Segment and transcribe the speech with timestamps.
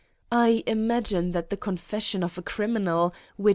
[0.31, 3.49] I imagine, that the confession of a criminal, which 6^.